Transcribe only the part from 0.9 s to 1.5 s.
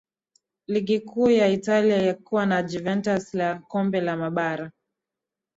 kuu ya